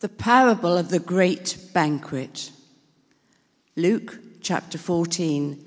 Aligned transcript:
The 0.00 0.08
parable 0.08 0.76
of 0.76 0.90
the 0.90 1.00
great 1.00 1.58
banquet. 1.72 2.52
Luke 3.74 4.18
chapter 4.40 4.78
14, 4.78 5.64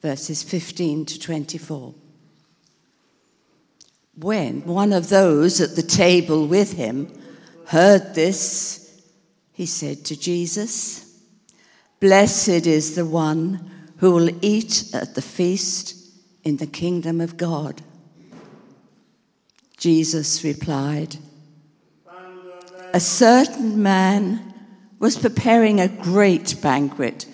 verses 0.00 0.44
15 0.44 1.06
to 1.06 1.18
24. 1.18 1.94
When 4.16 4.64
one 4.64 4.92
of 4.92 5.08
those 5.08 5.60
at 5.60 5.74
the 5.74 5.82
table 5.82 6.46
with 6.46 6.74
him 6.74 7.12
heard 7.66 8.14
this, 8.14 9.02
he 9.52 9.66
said 9.66 10.04
to 10.04 10.16
Jesus, 10.16 11.20
Blessed 11.98 12.66
is 12.66 12.94
the 12.94 13.06
one 13.06 13.70
who 13.96 14.12
will 14.12 14.30
eat 14.40 14.90
at 14.94 15.16
the 15.16 15.22
feast 15.22 15.96
in 16.44 16.58
the 16.58 16.66
kingdom 16.66 17.20
of 17.20 17.36
God. 17.36 17.82
Jesus 19.76 20.44
replied, 20.44 21.16
A 22.94 23.00
certain 23.00 23.82
man 23.82 24.54
was 24.98 25.18
preparing 25.18 25.80
a 25.80 25.88
great 25.88 26.60
banquet 26.62 27.26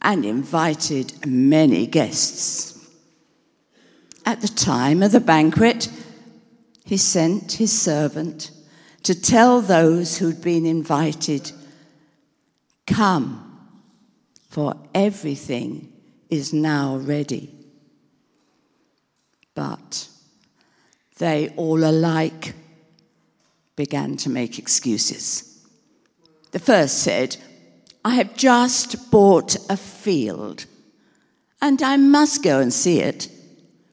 and 0.00 0.24
invited 0.24 1.26
many 1.26 1.86
guests. 1.86 2.88
At 4.24 4.40
the 4.40 4.48
time 4.48 5.02
of 5.02 5.12
the 5.12 5.20
banquet, 5.20 5.90
he 6.84 6.96
sent 6.96 7.52
his 7.52 7.72
servant 7.72 8.50
to 9.02 9.14
tell 9.14 9.60
those 9.60 10.18
who'd 10.18 10.40
been 10.40 10.64
invited, 10.64 11.52
Come, 12.86 13.40
for 14.48 14.74
everything 14.94 15.92
is 16.30 16.52
now 16.52 16.96
ready. 16.96 17.54
But 19.54 20.08
they 21.18 21.50
all 21.56 21.84
alike 21.84 22.54
began 23.76 24.16
to 24.18 24.30
make 24.30 24.58
excuses. 24.58 25.64
The 26.52 26.58
first 26.58 26.98
said, 27.02 27.36
I 28.04 28.14
have 28.14 28.36
just 28.36 29.10
bought 29.10 29.56
a 29.70 29.76
field 29.76 30.66
and 31.60 31.82
I 31.82 31.96
must 31.96 32.42
go 32.42 32.60
and 32.60 32.72
see 32.72 33.00
it. 33.00 33.28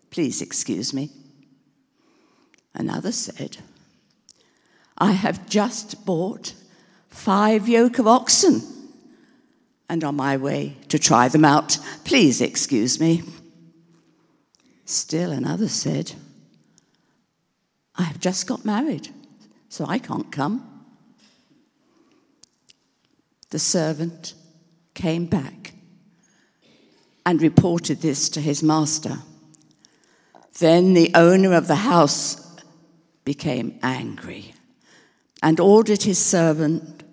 Please 0.10 0.42
excuse 0.42 0.94
me. 0.94 1.10
Another 2.74 3.12
said, 3.12 3.58
I 4.98 5.14
have 5.14 5.48
just 5.50 6.06
bought 6.06 6.54
five 7.10 7.68
yoke 7.68 7.98
of 7.98 8.08
oxen 8.08 8.62
and 9.90 10.04
on 10.04 10.16
my 10.16 10.38
way 10.38 10.78
to 10.90 11.00
try 11.00 11.28
them 11.28 11.44
out. 11.44 11.78
Please 12.04 12.42
excuse 12.42 13.00
me. 13.00 13.24
Still 14.86 15.32
another 15.32 15.68
said, 15.68 16.14
I 17.96 18.04
have 18.04 18.20
just 18.20 18.48
got 18.48 18.66
married, 18.66 19.10
so 19.72 19.86
I 19.88 20.00
can't 20.00 20.30
come. 20.34 20.84
The 23.52 23.58
servant 23.58 24.34
came 24.94 25.28
back 25.28 25.74
and 27.26 27.42
reported 27.42 28.02
this 28.02 28.28
to 28.32 28.42
his 28.42 28.62
master. 28.62 29.20
Then 30.60 30.94
the 30.94 31.12
owner 31.16 31.54
of 31.54 31.68
the 31.68 31.76
house 31.76 32.54
became 33.24 33.80
angry 33.82 34.54
and 35.42 35.58
ordered 35.58 36.04
his 36.04 36.20
servant, 36.20 37.04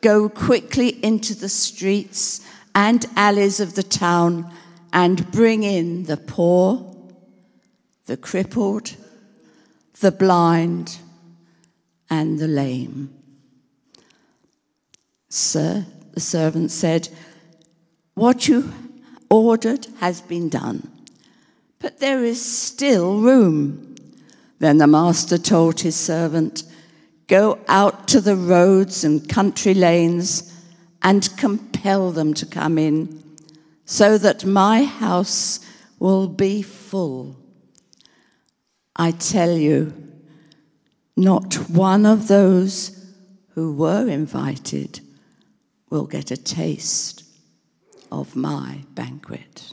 Go 0.00 0.28
quickly 0.28 0.88
into 1.04 1.36
the 1.36 1.48
streets 1.48 2.44
and 2.74 3.06
alleys 3.14 3.60
of 3.60 3.76
the 3.76 3.84
town 3.84 4.52
and 4.92 5.30
bring 5.30 5.62
in 5.62 6.04
the 6.04 6.16
poor, 6.16 6.92
the 8.06 8.16
crippled, 8.16 8.96
the 10.00 10.10
blind, 10.10 10.98
and 12.10 12.38
the 12.38 12.48
lame. 12.48 13.14
Sir, 15.28 15.86
the 16.12 16.20
servant 16.20 16.72
said, 16.72 17.08
What 18.14 18.48
you 18.48 18.72
ordered 19.30 19.86
has 20.00 20.20
been 20.20 20.48
done, 20.48 20.90
but 21.78 22.00
there 22.00 22.24
is 22.24 22.44
still 22.44 23.20
room. 23.20 23.94
Then 24.58 24.78
the 24.78 24.88
master 24.88 25.38
told 25.38 25.80
his 25.80 25.96
servant, 25.96 26.64
Go 27.28 27.60
out 27.68 28.08
to 28.08 28.20
the 28.20 28.34
roads 28.34 29.04
and 29.04 29.28
country 29.28 29.72
lanes 29.72 30.52
and 31.02 31.34
compel 31.36 32.10
them 32.10 32.34
to 32.34 32.44
come 32.44 32.76
in, 32.76 33.22
so 33.84 34.18
that 34.18 34.44
my 34.44 34.82
house 34.82 35.60
will 36.00 36.26
be 36.26 36.60
full. 36.60 37.36
I 38.96 39.12
tell 39.12 39.56
you, 39.56 40.09
not 41.20 41.54
one 41.70 42.06
of 42.06 42.28
those 42.28 43.06
who 43.54 43.74
were 43.74 44.08
invited 44.08 45.00
will 45.90 46.06
get 46.06 46.30
a 46.30 46.36
taste 46.36 47.24
of 48.10 48.34
my 48.34 48.84
banquet. 48.94 49.72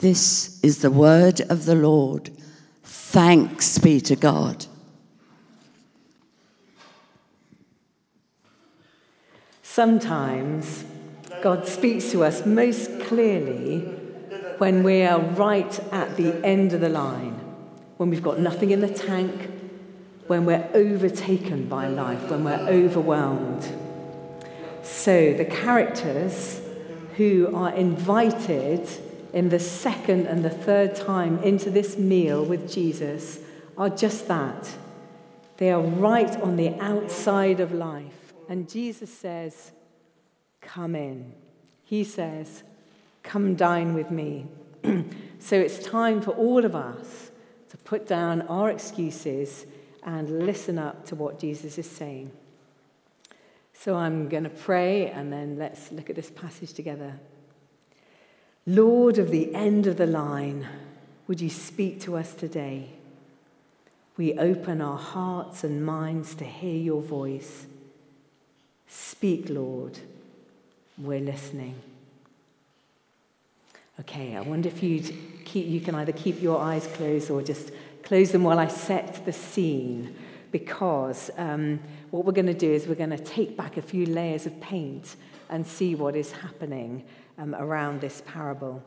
This 0.00 0.58
is 0.62 0.80
the 0.80 0.90
word 0.90 1.40
of 1.42 1.66
the 1.66 1.74
Lord. 1.74 2.30
Thanks 2.82 3.78
be 3.78 4.00
to 4.00 4.16
God. 4.16 4.66
Sometimes 9.62 10.84
God 11.42 11.66
speaks 11.66 12.10
to 12.12 12.24
us 12.24 12.44
most 12.44 13.00
clearly 13.00 13.80
when 14.58 14.82
we 14.82 15.02
are 15.02 15.20
right 15.20 15.80
at 15.92 16.16
the 16.16 16.34
end 16.44 16.72
of 16.72 16.80
the 16.80 16.88
line, 16.88 17.39
when 18.00 18.08
we've 18.08 18.22
got 18.22 18.38
nothing 18.38 18.70
in 18.70 18.80
the 18.80 18.88
tank, 18.88 19.50
when 20.26 20.46
we're 20.46 20.66
overtaken 20.72 21.68
by 21.68 21.86
life, 21.86 22.30
when 22.30 22.42
we're 22.42 22.66
overwhelmed. 22.66 23.62
So 24.82 25.34
the 25.34 25.44
characters 25.44 26.62
who 27.18 27.54
are 27.54 27.74
invited 27.74 28.88
in 29.34 29.50
the 29.50 29.58
second 29.58 30.26
and 30.26 30.42
the 30.42 30.48
third 30.48 30.94
time 30.94 31.42
into 31.42 31.68
this 31.68 31.98
meal 31.98 32.42
with 32.42 32.72
Jesus 32.72 33.38
are 33.76 33.90
just 33.90 34.28
that. 34.28 34.70
They 35.58 35.70
are 35.70 35.82
right 35.82 36.34
on 36.40 36.56
the 36.56 36.74
outside 36.80 37.60
of 37.60 37.70
life. 37.70 38.32
And 38.48 38.66
Jesus 38.66 39.12
says, 39.12 39.72
Come 40.62 40.94
in. 40.94 41.34
He 41.84 42.04
says, 42.04 42.62
Come 43.22 43.56
dine 43.56 43.92
with 43.92 44.10
me. 44.10 44.46
so 45.38 45.56
it's 45.56 45.78
time 45.78 46.22
for 46.22 46.30
all 46.30 46.64
of 46.64 46.74
us 46.74 47.29
put 47.90 48.06
down 48.06 48.42
our 48.42 48.70
excuses 48.70 49.66
and 50.04 50.46
listen 50.46 50.78
up 50.78 51.04
to 51.04 51.16
what 51.16 51.40
Jesus 51.40 51.76
is 51.76 51.90
saying. 51.90 52.30
So 53.72 53.96
I'm 53.96 54.28
going 54.28 54.44
to 54.44 54.48
pray 54.48 55.10
and 55.10 55.32
then 55.32 55.58
let's 55.58 55.90
look 55.90 56.08
at 56.08 56.14
this 56.14 56.30
passage 56.30 56.72
together. 56.72 57.18
Lord 58.64 59.18
of 59.18 59.32
the 59.32 59.52
end 59.56 59.88
of 59.88 59.96
the 59.96 60.06
line, 60.06 60.68
would 61.26 61.40
you 61.40 61.50
speak 61.50 62.00
to 62.02 62.16
us 62.16 62.32
today? 62.32 62.90
We 64.16 64.38
open 64.38 64.80
our 64.80 64.98
hearts 64.98 65.64
and 65.64 65.84
minds 65.84 66.36
to 66.36 66.44
hear 66.44 66.76
your 66.76 67.02
voice. 67.02 67.66
Speak, 68.86 69.46
Lord. 69.48 69.98
We're 70.96 71.18
listening. 71.18 71.74
Okay, 74.00 74.34
I 74.34 74.40
wonder 74.40 74.66
if 74.66 74.82
you'd 74.82 75.44
keep, 75.44 75.66
you 75.66 75.78
can 75.78 75.94
either 75.94 76.12
keep 76.12 76.40
your 76.40 76.58
eyes 76.58 76.86
closed 76.94 77.30
or 77.30 77.42
just 77.42 77.70
close 78.02 78.32
them 78.32 78.44
while 78.44 78.58
I 78.58 78.66
set 78.66 79.26
the 79.26 79.32
scene 79.32 80.16
because 80.50 81.30
um, 81.36 81.80
what 82.10 82.24
we're 82.24 82.32
going 82.32 82.46
to 82.46 82.54
do 82.54 82.72
is 82.72 82.86
we're 82.86 82.94
going 82.94 83.10
to 83.10 83.18
take 83.18 83.58
back 83.58 83.76
a 83.76 83.82
few 83.82 84.06
layers 84.06 84.46
of 84.46 84.58
paint 84.58 85.16
and 85.50 85.66
see 85.66 85.94
what 85.94 86.16
is 86.16 86.32
happening 86.32 87.04
um, 87.36 87.54
around 87.54 88.00
this 88.00 88.22
parable. 88.26 88.82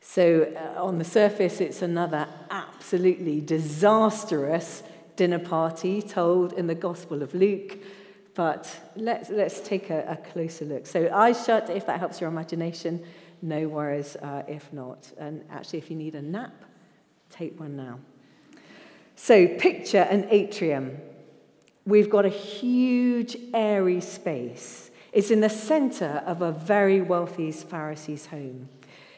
So, 0.00 0.50
uh, 0.56 0.82
on 0.82 0.96
the 0.96 1.04
surface, 1.04 1.60
it's 1.60 1.82
another 1.82 2.26
absolutely 2.50 3.42
disastrous 3.42 4.82
dinner 5.16 5.38
party 5.38 6.00
told 6.00 6.54
in 6.54 6.68
the 6.68 6.74
Gospel 6.74 7.22
of 7.22 7.34
Luke. 7.34 7.76
But 8.34 8.74
let's, 8.96 9.28
let's 9.28 9.60
take 9.60 9.90
a, 9.90 10.06
a 10.08 10.16
closer 10.32 10.64
look. 10.64 10.86
So, 10.86 11.10
eyes 11.12 11.44
shut 11.44 11.68
if 11.68 11.84
that 11.84 11.98
helps 11.98 12.18
your 12.18 12.30
imagination. 12.30 13.04
No 13.42 13.68
worries 13.68 14.16
uh, 14.16 14.42
if 14.48 14.72
not. 14.72 15.10
And 15.18 15.44
actually, 15.50 15.78
if 15.78 15.90
you 15.90 15.96
need 15.96 16.14
a 16.14 16.22
nap, 16.22 16.52
take 17.30 17.58
one 17.58 17.76
now. 17.76 17.98
So, 19.16 19.46
picture 19.46 20.06
an 20.10 20.26
atrium. 20.30 20.98
We've 21.86 22.10
got 22.10 22.24
a 22.24 22.30
huge, 22.30 23.36
airy 23.52 24.00
space. 24.00 24.90
It's 25.12 25.30
in 25.30 25.40
the 25.40 25.48
center 25.48 26.22
of 26.26 26.42
a 26.42 26.52
very 26.52 27.00
wealthy 27.00 27.50
Pharisee's 27.52 28.26
home. 28.26 28.68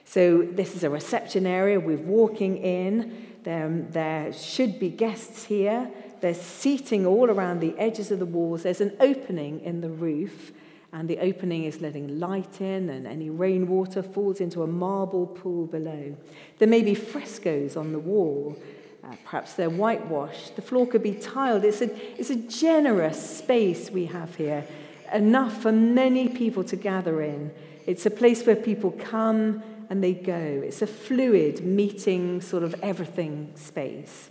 So, 0.05 0.43
this 0.43 0.75
is 0.75 0.85
a 0.85 0.91
reception 0.91 1.47
area. 1.47 1.79
We're 1.79 1.97
walking 1.97 2.57
in. 2.59 3.29
There, 3.45 3.69
there 3.91 4.33
should 4.33 4.79
be 4.79 4.89
guests 4.89 5.45
here. 5.45 5.91
There's 6.21 6.41
seating 6.41 7.05
all 7.05 7.29
around 7.31 7.61
the 7.61 7.77
edges 7.79 8.13
of 8.13 8.21
the 8.21 8.27
walls. 8.27 8.63
There's 8.63 8.81
an 8.81 8.97
opening 9.01 9.61
in 9.61 9.81
the 9.81 9.89
roof, 9.89 10.53
and 10.93 11.09
the 11.09 11.19
opening 11.19 11.65
is 11.65 11.81
letting 11.81 12.21
light 12.21 12.61
in, 12.61 12.91
and 12.91 13.07
any 13.07 13.31
rainwater 13.31 14.03
falls 14.03 14.41
into 14.41 14.63
a 14.63 14.67
marble 14.67 15.27
pool 15.27 15.67
below. 15.67 16.17
There 16.59 16.69
may 16.69 16.83
be 16.83 16.95
frescoes 16.95 17.77
on 17.77 17.93
the 17.93 17.99
wall 17.99 18.57
uh, 19.05 19.17
perhaps 19.25 19.55
they're 19.55 19.71
whitewashed. 19.71 20.55
The 20.55 20.63
floor 20.63 20.87
could 20.87 21.03
be 21.03 21.15
tiled. 21.15 21.65
It's 21.65 21.83
a, 21.83 22.19
it's 22.19 22.31
a 22.31 22.37
generous 22.37 23.39
space 23.39 23.91
we 23.91 24.07
have 24.07 24.35
here, 24.37 24.65
enough 25.13 25.61
for 25.61 25.73
many 25.73 26.29
people 26.29 26.63
to 26.65 26.77
gather 26.77 27.21
in. 27.23 27.51
It's 27.87 28.07
a 28.07 28.11
place 28.11 28.47
where 28.47 28.55
people 28.55 28.93
come 28.93 29.63
and 29.91 30.03
they 30.05 30.15
go. 30.15 30.63
It's 30.65 30.83
a 30.83 30.87
fluid 30.87 31.65
meeting, 31.65 32.41
sort 32.41 32.63
of 32.63 32.75
everything 32.81 33.53
space. 33.57 34.31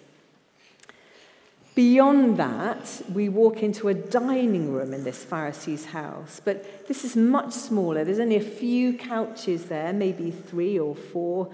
Beyond 1.73 2.35
that, 2.35 3.01
we 3.13 3.29
walk 3.29 3.63
into 3.63 3.87
a 3.87 3.93
dining 3.93 4.73
room 4.73 4.93
in 4.93 5.05
this 5.05 5.23
Pharisee's 5.23 5.85
house, 5.85 6.41
but 6.43 6.87
this 6.89 7.05
is 7.05 7.15
much 7.15 7.53
smaller. 7.53 8.03
There's 8.03 8.19
only 8.19 8.35
a 8.35 8.41
few 8.41 8.97
couches 8.97 9.65
there, 9.65 9.93
maybe 9.93 10.31
three 10.31 10.77
or 10.77 10.95
four. 10.95 11.49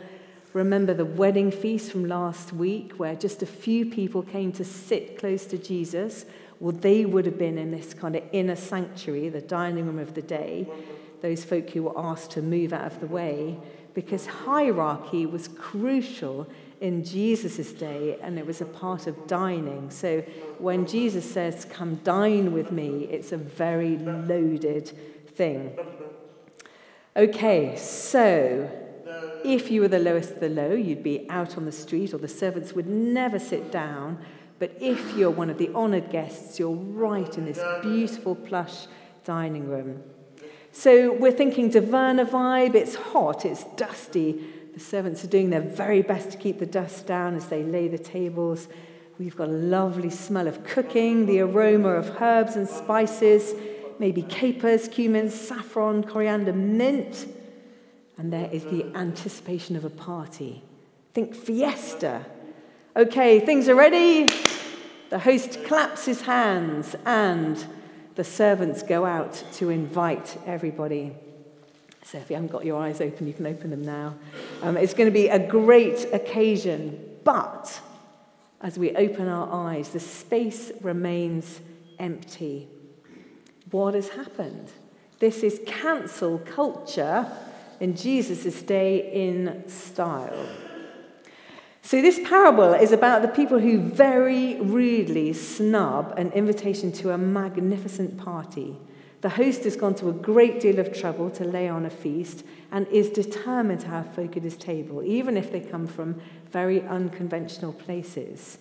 Remember 0.53 0.95
the 0.95 1.05
wedding 1.05 1.51
feast 1.51 1.91
from 1.91 2.07
last 2.07 2.51
week, 2.51 2.93
where 2.93 3.13
just 3.13 3.43
a 3.43 3.45
few 3.45 3.85
people 3.85 4.23
came 4.23 4.51
to 4.53 4.65
sit 4.65 5.19
close 5.19 5.45
to 5.45 5.57
Jesus? 5.59 6.25
Well, 6.59 6.71
they 6.71 7.05
would 7.05 7.27
have 7.27 7.37
been 7.37 7.59
in 7.59 7.69
this 7.69 7.93
kind 7.93 8.15
of 8.15 8.23
inner 8.31 8.55
sanctuary, 8.55 9.29
the 9.29 9.41
dining 9.41 9.85
room 9.85 9.99
of 9.99 10.15
the 10.15 10.23
day, 10.23 10.67
those 11.21 11.45
folk 11.45 11.69
who 11.69 11.83
were 11.83 11.99
asked 11.99 12.31
to 12.31 12.41
move 12.41 12.73
out 12.73 12.91
of 12.91 12.99
the 13.01 13.05
way, 13.05 13.59
because 13.93 14.25
hierarchy 14.25 15.27
was 15.27 15.47
crucial 15.47 16.47
in 16.79 17.03
Jesus' 17.03 17.71
day, 17.73 18.17
and 18.21 18.37
it 18.37 18.45
was 18.45 18.61
a 18.61 18.65
part 18.65 19.07
of 19.07 19.27
dining. 19.27 19.89
So 19.89 20.21
when 20.59 20.85
Jesus 20.85 21.29
says, 21.29 21.65
Come 21.65 21.95
dine 22.03 22.53
with 22.53 22.71
me, 22.71 23.05
it's 23.05 23.31
a 23.31 23.37
very 23.37 23.97
loaded 23.97 24.91
thing. 25.35 25.77
Okay, 27.15 27.75
so 27.75 28.69
if 29.43 29.71
you 29.71 29.81
were 29.81 29.87
the 29.87 29.99
lowest 29.99 30.31
of 30.31 30.39
the 30.39 30.49
low, 30.49 30.71
you'd 30.71 31.03
be 31.03 31.27
out 31.29 31.57
on 31.57 31.65
the 31.65 31.71
street, 31.71 32.13
or 32.13 32.17
the 32.17 32.27
servants 32.27 32.73
would 32.73 32.87
never 32.87 33.39
sit 33.39 33.71
down. 33.71 34.19
But 34.59 34.75
if 34.79 35.15
you're 35.15 35.31
one 35.31 35.49
of 35.49 35.57
the 35.57 35.73
honoured 35.73 36.09
guests, 36.09 36.59
you're 36.59 36.75
right 36.75 37.37
in 37.37 37.45
this 37.45 37.59
beautiful 37.81 38.35
plush 38.35 38.87
dining 39.23 39.67
room. 39.67 40.03
So 40.71 41.13
we're 41.13 41.31
thinking 41.31 41.71
Taverna 41.71 42.27
vibe. 42.27 42.75
It's 42.75 42.95
hot, 42.95 43.45
it's 43.45 43.63
dusty, 43.75 44.43
the 44.77 44.83
servants 44.83 45.23
are 45.23 45.27
doing 45.27 45.49
their 45.49 45.61
very 45.61 46.03
best 46.03 46.29
to 46.29 46.37
keep 46.37 46.59
the 46.59 46.65
dust 46.67 47.07
down 47.07 47.35
as 47.35 47.47
they 47.47 47.63
lay 47.63 47.87
the 47.87 47.97
tables. 47.97 48.67
We've 49.17 49.35
got 49.35 49.47
a 49.47 49.51
lovely 49.51 50.11
smell 50.11 50.47
of 50.47 50.63
cooking, 50.63 51.25
the 51.25 51.39
aroma 51.39 51.89
of 51.89 52.21
herbs 52.21 52.55
and 52.55 52.69
spices, 52.69 53.55
maybe 53.97 54.21
capers, 54.21 54.87
cumin, 54.87 55.31
saffron, 55.31 56.03
coriander, 56.03 56.53
mint. 56.53 57.27
And 58.19 58.31
there 58.31 58.51
is 58.51 58.65
the 58.65 58.85
anticipation 58.95 59.75
of 59.75 59.83
a 59.83 59.89
party. 59.89 60.61
Think 61.15 61.33
fiesta. 61.33 62.27
Okay, 62.95 63.39
things 63.39 63.67
are 63.67 63.75
ready. 63.75 64.27
The 65.09 65.17
host 65.17 65.63
claps 65.65 66.05
his 66.05 66.21
hands 66.21 66.95
and 67.03 67.65
the 68.13 68.23
servants 68.23 68.83
go 68.83 69.05
out 69.05 69.43
to 69.53 69.71
invite 69.71 70.37
everybody. 70.45 71.15
So 72.09 72.17
if 72.17 72.29
you 72.29 72.37
haven't 72.37 72.53
got 72.53 72.63
your 72.63 72.81
eyes 72.81 73.01
open, 73.01 73.27
you 73.27 73.33
can 73.33 73.45
open 73.45 73.69
them 73.69 73.83
now. 73.83 74.15
Um, 74.61 74.77
it's 74.77 74.93
going 74.93 75.09
to 75.09 75.13
be 75.13 75.27
a 75.27 75.45
great 75.45 76.07
occasion, 76.13 77.17
but 77.25 77.81
as 78.61 78.79
we 78.79 78.95
open 78.95 79.27
our 79.27 79.51
eyes, 79.51 79.89
the 79.89 79.99
space 79.99 80.71
remains 80.79 81.59
empty. 81.99 82.69
What 83.71 83.93
has 83.93 84.07
happened? 84.07 84.71
This 85.19 85.43
is 85.43 85.59
cancel 85.67 86.39
culture 86.39 87.29
in 87.81 87.97
Jesus' 87.97 88.61
day 88.61 89.11
in 89.11 89.67
style. 89.67 90.47
So, 91.81 92.01
this 92.01 92.21
parable 92.25 92.73
is 92.73 92.93
about 92.93 93.21
the 93.21 93.27
people 93.27 93.59
who 93.59 93.79
very 93.79 94.61
rudely 94.61 95.33
snub 95.33 96.13
an 96.17 96.31
invitation 96.31 96.93
to 96.93 97.11
a 97.11 97.17
magnificent 97.17 98.17
party 98.17 98.77
the 99.21 99.29
host 99.29 99.63
has 99.63 99.75
gone 99.75 99.95
to 99.95 100.09
a 100.09 100.13
great 100.13 100.59
deal 100.59 100.79
of 100.79 100.93
trouble 100.93 101.29
to 101.31 101.43
lay 101.43 101.67
on 101.67 101.85
a 101.85 101.89
feast 101.89 102.43
and 102.71 102.87
is 102.87 103.09
determined 103.09 103.81
to 103.81 103.87
have 103.87 104.13
folk 104.13 104.37
at 104.37 104.43
his 104.43 104.57
table, 104.57 105.03
even 105.03 105.37
if 105.37 105.51
they 105.51 105.59
come 105.59 105.87
from 105.87 106.21
very 106.51 106.81
unconventional 106.83 107.73
places. 107.73 108.59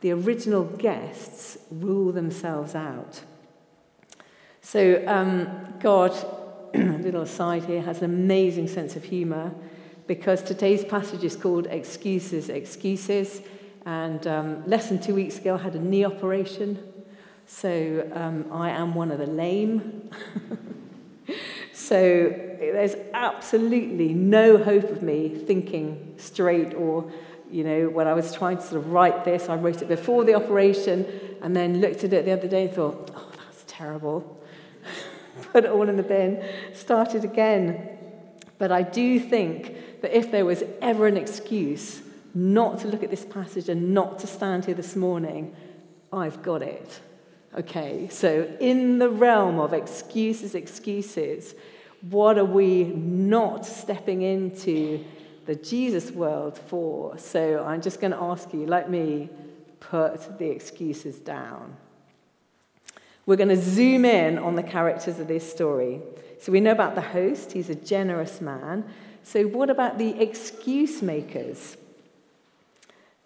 The 0.00 0.12
original 0.12 0.64
guests 0.64 1.58
rule 1.70 2.12
themselves 2.12 2.74
out. 2.74 3.22
So, 4.62 5.02
um, 5.06 5.74
God, 5.80 6.12
a 6.74 6.78
little 6.78 7.22
aside 7.22 7.64
here, 7.64 7.82
has 7.82 7.98
an 7.98 8.04
amazing 8.04 8.68
sense 8.68 8.96
of 8.96 9.04
humour 9.04 9.52
because 10.06 10.42
today's 10.42 10.84
passage 10.84 11.22
is 11.22 11.36
called 11.36 11.66
Excuses, 11.66 12.48
Excuses. 12.48 13.42
And 13.84 14.26
um, 14.26 14.66
less 14.66 14.88
than 14.88 15.00
two 15.00 15.14
weeks 15.14 15.38
ago, 15.38 15.54
I 15.54 15.58
had 15.58 15.74
a 15.74 15.80
knee 15.80 16.04
operation. 16.04 16.87
So 17.50 18.08
um, 18.12 18.44
I 18.52 18.70
am 18.70 18.94
one 18.94 19.10
of 19.10 19.18
the 19.18 19.26
lame. 19.26 20.10
so 21.72 22.28
there's 22.60 22.94
absolutely 23.14 24.12
no 24.12 24.62
hope 24.62 24.84
of 24.84 25.02
me 25.02 25.30
thinking 25.30 26.14
straight 26.18 26.74
or, 26.74 27.10
you 27.50 27.64
know, 27.64 27.88
when 27.88 28.06
I 28.06 28.12
was 28.12 28.34
trying 28.34 28.58
to 28.58 28.62
sort 28.62 28.76
of 28.76 28.92
write 28.92 29.24
this, 29.24 29.48
I 29.48 29.56
wrote 29.56 29.80
it 29.80 29.88
before 29.88 30.24
the 30.24 30.34
operation 30.34 31.06
and 31.40 31.56
then 31.56 31.80
looked 31.80 32.04
at 32.04 32.12
it 32.12 32.26
the 32.26 32.32
other 32.32 32.48
day 32.48 32.66
and 32.66 32.72
thought, 32.72 33.10
oh, 33.16 33.32
that's 33.38 33.64
terrible. 33.66 34.44
Put 35.52 35.64
it 35.64 35.70
all 35.70 35.88
in 35.88 35.96
the 35.96 36.02
bin, 36.02 36.44
started 36.74 37.24
again. 37.24 37.98
But 38.58 38.70
I 38.70 38.82
do 38.82 39.18
think 39.18 40.02
that 40.02 40.16
if 40.16 40.30
there 40.30 40.44
was 40.44 40.64
ever 40.82 41.06
an 41.06 41.16
excuse 41.16 42.02
not 42.34 42.80
to 42.80 42.88
look 42.88 43.02
at 43.02 43.10
this 43.10 43.24
passage 43.24 43.70
and 43.70 43.94
not 43.94 44.18
to 44.18 44.26
stand 44.26 44.66
here 44.66 44.74
this 44.74 44.94
morning, 44.94 45.56
I've 46.12 46.42
got 46.42 46.60
it. 46.60 47.00
Okay, 47.56 48.08
so 48.10 48.46
in 48.60 48.98
the 48.98 49.08
realm 49.08 49.58
of 49.58 49.72
excuses, 49.72 50.54
excuses, 50.54 51.54
what 52.02 52.38
are 52.38 52.44
we 52.44 52.84
not 52.84 53.64
stepping 53.64 54.22
into 54.22 55.04
the 55.46 55.54
Jesus 55.54 56.10
world 56.10 56.58
for? 56.58 57.16
So 57.16 57.64
I'm 57.64 57.80
just 57.80 58.00
going 58.00 58.12
to 58.12 58.20
ask 58.20 58.52
you, 58.52 58.66
like 58.66 58.90
me, 58.90 59.30
put 59.80 60.38
the 60.38 60.50
excuses 60.50 61.18
down. 61.18 61.76
We're 63.24 63.36
going 63.36 63.48
to 63.48 63.56
zoom 63.56 64.04
in 64.04 64.38
on 64.38 64.54
the 64.54 64.62
characters 64.62 65.18
of 65.18 65.26
this 65.26 65.50
story. 65.50 66.00
So 66.40 66.52
we 66.52 66.60
know 66.60 66.72
about 66.72 66.94
the 66.94 67.02
host, 67.02 67.52
he's 67.52 67.70
a 67.70 67.74
generous 67.74 68.40
man. 68.40 68.84
So, 69.22 69.42
what 69.44 69.68
about 69.68 69.98
the 69.98 70.20
excuse 70.22 71.02
makers? 71.02 71.76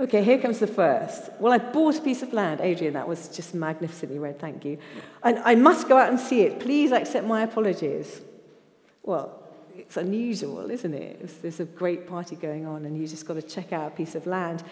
Okay, 0.00 0.24
here 0.24 0.38
comes 0.38 0.58
the 0.58 0.66
first. 0.66 1.30
Well, 1.38 1.52
I 1.52 1.58
bought 1.58 1.98
a 1.98 2.00
piece 2.00 2.22
of 2.22 2.32
land. 2.32 2.60
Adrian, 2.60 2.94
that 2.94 3.06
was 3.06 3.28
just 3.28 3.54
magnificently 3.54 4.18
read, 4.18 4.40
thank 4.40 4.64
you. 4.64 4.78
And 5.22 5.38
I 5.40 5.54
must 5.54 5.88
go 5.88 5.96
out 5.96 6.08
and 6.08 6.18
see 6.18 6.40
it. 6.42 6.58
Please 6.58 6.90
accept 6.90 7.26
my 7.26 7.42
apologies. 7.42 8.20
Well, 9.02 9.38
it's 9.76 9.96
unusual, 9.96 10.70
isn't 10.70 10.94
it? 10.94 11.42
There's 11.42 11.60
a 11.60 11.64
great 11.64 12.08
party 12.08 12.36
going 12.36 12.66
on, 12.66 12.84
and 12.84 12.98
you 12.98 13.06
just 13.06 13.26
got 13.26 13.34
to 13.34 13.42
check 13.42 13.72
out 13.72 13.92
a 13.92 13.94
piece 13.94 14.14
of 14.14 14.26
land. 14.26 14.64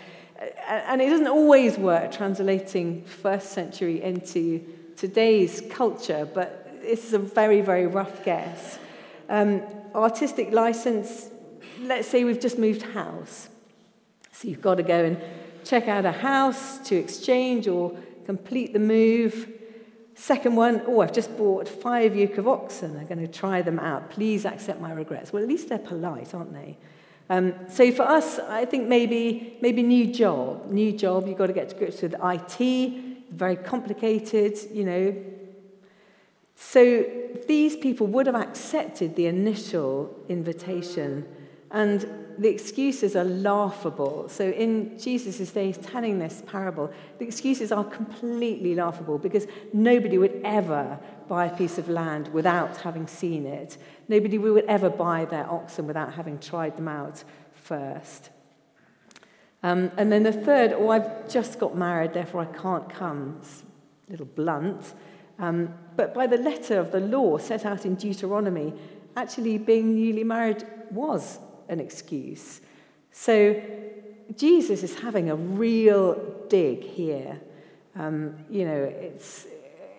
And 0.66 1.00
it 1.00 1.11
doesn't 1.11 1.28
always 1.28 1.78
work 1.78 2.11
translating 2.12 3.04
first 3.04 3.52
century 3.52 4.02
into 4.02 4.64
today's 4.97 5.62
culture, 5.71 6.28
but 6.33 6.80
this 6.83 7.04
is 7.04 7.12
a 7.12 7.18
very, 7.18 7.61
very 7.61 7.87
rough 7.87 8.25
guess. 8.25 8.78
Um, 9.28 9.62
artistic 9.95 10.50
license, 10.50 11.28
let's 11.80 12.09
say 12.09 12.25
we've 12.25 12.40
just 12.40 12.59
moved 12.59 12.83
house. 12.83 13.49
So 14.40 14.49
you've 14.49 14.62
got 14.62 14.76
to 14.76 14.82
go 14.82 15.04
and 15.04 15.20
check 15.64 15.87
out 15.87 16.06
a 16.06 16.12
house 16.12 16.78
to 16.88 16.97
exchange 16.97 17.68
or 17.68 17.94
complete 18.25 18.73
the 18.73 18.78
move. 18.78 19.52
Second 20.14 20.56
one, 20.56 20.80
oh, 20.87 21.00
I've 21.00 21.12
just 21.12 21.37
bought 21.37 21.68
five 21.68 22.16
yoke 22.16 22.38
of 22.38 22.49
oxen. 22.49 22.97
I'm 22.97 23.06
going 23.06 23.20
to 23.20 23.28
try 23.28 23.61
them 23.61 23.78
out. 23.78 24.09
Please 24.09 24.47
accept 24.47 24.80
my 24.80 24.92
regrets. 24.92 25.30
Well, 25.30 25.42
at 25.42 25.49
least 25.49 25.68
they're 25.68 25.78
polite, 25.78 26.32
aren't 26.32 26.54
they? 26.54 26.78
Um, 27.28 27.52
so 27.68 27.92
for 27.92 28.04
us, 28.04 28.38
I 28.38 28.64
think 28.64 28.88
maybe 28.88 29.59
maybe 29.61 29.82
new 29.82 30.11
job, 30.11 30.70
new 30.70 30.92
job. 30.92 31.28
You've 31.28 31.37
got 31.37 31.49
to 31.49 31.52
get 31.52 31.68
to 31.68 31.75
grips 31.75 32.00
with 32.00 32.14
IT. 32.14 33.30
Very 33.30 33.56
complicated, 33.56 34.56
you 34.73 34.85
know. 34.85 35.16
So 36.56 37.04
these 37.47 37.76
people 37.76 38.06
would 38.06 38.25
have 38.25 38.37
accepted 38.37 39.16
the 39.16 39.26
initial 39.26 40.16
invitation, 40.30 41.28
and 41.70 42.09
the 42.40 42.49
excuses 42.49 43.14
are 43.16 43.25
laughable. 43.25 44.26
So 44.30 44.49
in 44.49 44.99
Jesus' 44.99 45.50
day, 45.50 45.66
he's 45.66 45.76
telling 45.76 46.18
this 46.18 46.42
parable. 46.47 46.90
The 47.18 47.26
excuses 47.26 47.70
are 47.70 47.85
completely 47.85 48.75
laughable 48.75 49.18
because 49.18 49.47
nobody 49.75 50.16
would 50.16 50.40
ever 50.42 50.99
buy 51.28 51.47
a 51.47 51.54
piece 51.54 51.76
of 51.76 51.90
land 51.90 52.28
without 52.28 52.78
having 52.78 53.06
seen 53.06 53.44
it. 53.44 53.76
Nobody 54.09 54.38
would 54.38 54.64
ever 54.64 54.88
buy 54.88 55.26
their 55.26 55.49
oxen 55.50 55.87
without 55.87 56.14
having 56.14 56.38
tried 56.38 56.78
them 56.78 56.88
out 56.88 57.23
first. 57.52 58.30
Um, 59.62 59.92
and 59.99 60.11
then 60.11 60.23
the 60.23 60.32
third, 60.32 60.73
oh, 60.73 60.88
I've 60.88 61.28
just 61.30 61.59
got 61.59 61.76
married, 61.76 62.14
therefore 62.14 62.40
I 62.40 62.59
can't 62.59 62.88
come. 62.88 63.37
It's 63.42 63.64
a 64.09 64.12
little 64.12 64.25
blunt. 64.25 64.94
Um, 65.38 65.75
but 65.94 66.14
by 66.14 66.26
the 66.26 66.38
letter 66.38 66.80
of 66.80 66.90
the 66.90 67.00
law 67.00 67.37
set 67.37 67.66
out 67.66 67.85
in 67.85 67.97
Deuteronomy, 67.97 68.73
actually 69.14 69.59
being 69.59 69.94
newly 69.94 70.25
married 70.25 70.64
was 70.90 71.38
an 71.71 71.81
excuse. 71.81 72.61
So 73.12 73.61
Jesus 74.37 74.83
is 74.83 74.99
having 74.99 75.31
a 75.31 75.35
real 75.35 76.47
dig 76.49 76.83
here. 76.83 77.41
Um, 77.97 78.37
you 78.50 78.65
know, 78.67 78.83
it's 78.85 79.47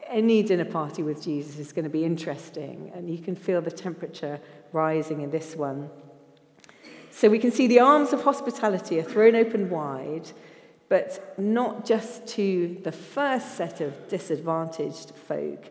any 0.08 0.44
dinner 0.44 0.66
party 0.66 1.02
with 1.02 1.24
Jesus 1.24 1.58
is 1.58 1.74
going 1.74 1.86
to 1.86 1.90
be 1.90 2.06
interesting, 2.06 2.92
and 2.94 3.10
you 3.10 3.18
can 3.18 3.36
feel 3.36 3.62
the 3.62 3.72
temperature 3.72 4.40
rising 4.74 5.22
in 5.22 5.32
this 5.32 5.56
one. 5.56 5.90
So 7.10 7.30
we 7.30 7.40
can 7.40 7.52
see 7.52 7.68
the 7.68 7.80
arms 7.80 8.14
of 8.14 8.24
hospitality 8.24 9.00
are 9.00 9.04
thrown 9.04 9.36
open 9.36 9.70
wide, 9.70 10.32
but 10.90 11.34
not 11.40 11.86
just 11.86 12.28
to 12.28 12.78
the 12.84 12.92
first 12.92 13.56
set 13.56 13.80
of 13.80 14.10
disadvantaged 14.10 15.12
folk, 15.12 15.70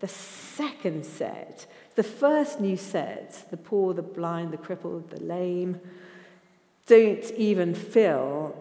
the 0.00 0.08
second 0.08 1.04
set, 1.04 1.66
the 1.94 2.02
first 2.02 2.60
new 2.60 2.76
set, 2.76 3.44
the 3.50 3.56
poor, 3.56 3.94
the 3.94 4.02
blind, 4.02 4.52
the 4.52 4.56
crippled, 4.56 5.10
the 5.10 5.20
lame, 5.22 5.80
don't 6.86 7.30
even 7.32 7.74
fill, 7.74 8.56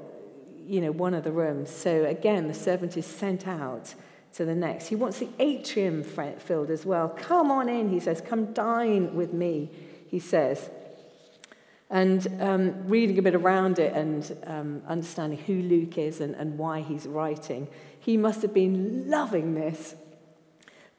you 0.65 0.81
know, 0.81 0.91
one 0.91 1.13
of 1.13 1.23
the 1.23 1.31
rooms. 1.31 1.69
So 1.69 2.05
again, 2.05 2.47
the 2.47 2.53
servant 2.53 2.97
is 2.97 3.05
sent 3.05 3.47
out 3.47 3.95
to 4.35 4.45
the 4.45 4.55
next. 4.55 4.87
He 4.87 4.95
wants 4.95 5.19
the 5.19 5.29
atrium 5.39 6.03
filled 6.03 6.69
as 6.69 6.85
well. 6.85 7.09
Come 7.09 7.51
on 7.51 7.67
in, 7.67 7.89
he 7.89 7.99
says. 7.99 8.21
Come 8.21 8.53
dine 8.53 9.15
with 9.15 9.33
me, 9.33 9.69
he 10.07 10.19
says. 10.19 10.69
And 11.89 12.25
um, 12.39 12.87
reading 12.87 13.19
a 13.19 13.21
bit 13.21 13.35
around 13.35 13.77
it 13.77 13.93
and 13.93 14.37
um, 14.45 14.81
understanding 14.87 15.39
who 15.39 15.61
Luke 15.61 15.97
is 15.97 16.21
and, 16.21 16.35
and 16.35 16.57
why 16.57 16.81
he's 16.81 17.05
writing, 17.05 17.67
he 17.99 18.15
must 18.15 18.41
have 18.43 18.53
been 18.53 19.09
loving 19.09 19.55
this 19.55 19.95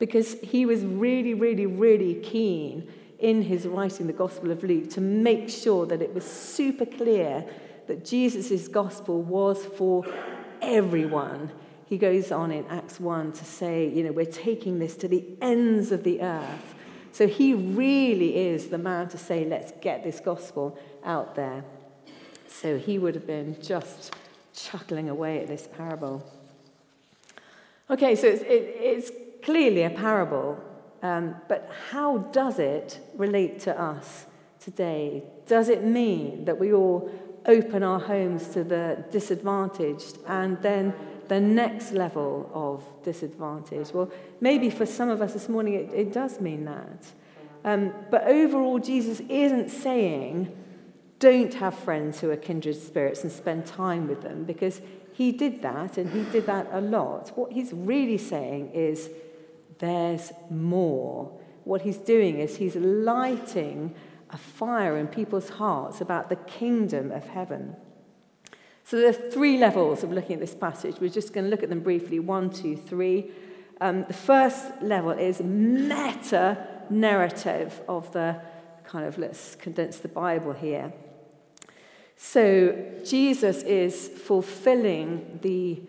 because 0.02 0.35
he 0.40 0.66
was 0.66 0.85
really, 0.85 1.32
really, 1.32 1.64
really 1.64 2.16
keen 2.16 2.92
in 3.21 3.40
his 3.40 3.68
writing 3.68 4.09
the 4.09 4.12
Gospel 4.12 4.50
of 4.50 4.64
Luke 4.64 4.90
to 4.90 5.00
make 5.00 5.49
sure 5.49 5.87
that 5.87 6.02
it 6.02 6.12
was 6.12 6.25
super 6.25 6.85
clear 6.85 7.47
that 7.87 8.04
Jesus' 8.04 8.66
gospel 8.66 9.23
was 9.23 9.64
for 9.64 10.04
everyone 10.61 11.52
he 11.87 11.99
goes 11.99 12.32
on 12.32 12.50
in 12.50 12.66
Acts 12.66 12.99
1 12.99 13.30
to 13.30 13.44
say, 13.44 13.88
you 13.88 14.02
know, 14.02 14.11
we're 14.11 14.26
taking 14.26 14.80
this 14.80 14.97
to 14.97 15.06
the 15.06 15.25
ends 15.40 15.92
of 15.92 16.02
the 16.02 16.21
earth. 16.21 16.75
So 17.12 17.28
he 17.28 17.54
really 17.54 18.35
is 18.49 18.71
the 18.71 18.78
man 18.78 19.09
to 19.11 19.18
say, 19.18 19.44
let's 19.44 19.71
get 19.80 20.02
this 20.02 20.18
gospel 20.18 20.76
out 21.04 21.37
there. 21.37 21.62
So 22.49 22.76
he 22.76 22.99
would 22.99 23.14
have 23.14 23.26
been 23.28 23.56
just 23.62 24.16
chuckling 24.52 25.09
away 25.09 25.42
at 25.42 25.47
this 25.47 25.68
parable. 25.68 26.28
Okay, 27.88 28.16
so 28.16 28.26
it's, 28.26 28.42
it, 28.42 28.75
it's 28.80 29.11
clearly 29.43 29.83
a 29.83 29.91
parable, 29.91 30.59
um, 31.03 31.37
but 31.49 31.71
how 31.91 32.19
does 32.19 32.59
it 32.59 33.01
relate 33.15 33.61
to 33.61 33.81
us 33.81 34.27
today? 34.61 35.25
Does 35.47 35.69
it 35.69 35.85
mean 35.85 36.45
that 36.45 36.59
we 36.59 36.73
all 36.73 37.11
open 37.47 37.83
our 37.83 37.99
homes 37.99 38.49
to 38.49 38.63
the 38.63 39.05
disadvantaged 39.11 40.19
and 40.29 40.61
then 40.63 40.95
the 41.29 41.41
next 41.41 41.93
level 41.93 42.51
of 42.55 42.85
disadvantage? 43.03 43.93
Well, 43.93 44.11
maybe 44.41 44.71
for 44.71 44.87
some 44.87 45.09
of 45.09 45.21
us 45.21 45.33
this 45.33 45.49
morning 45.49 45.75
it, 45.75 45.93
it 45.93 46.13
does 46.13 46.41
mean 46.41 46.65
that. 46.67 47.07
Um, 47.65 47.93
but 48.11 48.27
overall, 48.27 48.79
Jesus 48.79 49.21
isn't 49.29 49.71
saying, 49.71 50.57
don't 51.19 51.55
have 51.55 51.75
friends 51.75 52.21
who 52.21 52.31
are 52.31 52.37
kindred 52.37 52.77
spirits 52.77 53.23
and 53.23 53.31
spend 53.31 53.67
time 53.67 54.09
with 54.09 54.23
them, 54.23 54.45
because 54.45 54.81
he 55.13 55.31
did 55.31 55.63
that 55.63 55.99
and 55.99 56.11
he 56.11 56.25
did 56.33 56.47
that 56.47 56.67
a 56.73 56.81
lot. 56.81 57.31
What 57.37 57.53
he's 57.53 57.73
really 57.73 58.19
saying 58.19 58.73
is, 58.73 59.11
there's 59.83 60.31
more. 60.49 61.37
What 61.65 61.83
he's 61.83 61.97
doing 61.97 62.39
is 62.39 62.57
he's 62.57 62.77
lighting 62.77 63.97
a 64.31 64.39
fire 64.39 64.97
in 64.97 65.09
people's 65.09 65.49
hearts 65.49 66.01
about 66.01 66.29
the 66.29 66.37
kingdom 66.37 67.11
of 67.11 67.27
heaven. 67.27 67.75
So 68.85 68.99
there 68.99 69.11
are 69.11 69.31
three 69.31 69.59
levels 69.59 70.05
of 70.05 70.12
looking 70.12 70.35
at 70.35 70.41
this 70.41 70.55
passage. 70.55 71.01
We're 71.01 71.11
just 71.11 71.33
going 71.33 71.47
to 71.47 71.51
look 71.51 71.65
at 71.65 71.69
them 71.69 71.81
briefly 71.81 72.21
one, 72.21 72.51
two, 72.51 72.77
three. 72.77 73.33
Um, 73.81 74.05
the 74.07 74.15
first 74.15 74.81
level 74.81 75.11
is 75.11 75.41
meta 75.41 76.65
narrative 76.89 77.81
of 77.89 78.12
the 78.12 78.41
kind 78.85 79.05
of, 79.05 79.19
let's 79.19 79.57
condense 79.57 79.99
the 79.99 80.09
Bible 80.09 80.53
here. 80.53 80.93
So 82.17 83.01
Jesus 83.05 83.65
is 83.65 84.09
fulfilling 84.09 85.41
the 85.43 85.83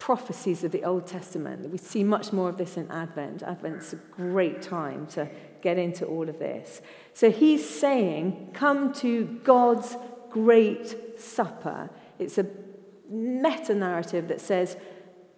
prophecies 0.00 0.64
of 0.64 0.72
the 0.72 0.82
Old 0.82 1.06
Testament. 1.06 1.70
We 1.70 1.78
see 1.78 2.02
much 2.02 2.32
more 2.32 2.48
of 2.48 2.56
this 2.56 2.76
in 2.76 2.90
Advent. 2.90 3.42
Advent's 3.42 3.92
a 3.92 3.96
great 3.96 4.62
time 4.62 5.06
to 5.08 5.28
get 5.60 5.78
into 5.78 6.06
all 6.06 6.28
of 6.28 6.38
this. 6.40 6.80
So 7.14 7.30
he's 7.30 7.68
saying, 7.68 8.50
Come 8.54 8.92
to 8.94 9.40
God's 9.44 9.96
great 10.30 11.20
supper. 11.20 11.90
It's 12.18 12.38
a 12.38 12.46
meta 13.08 13.74
narrative 13.74 14.28
that 14.28 14.40
says 14.40 14.76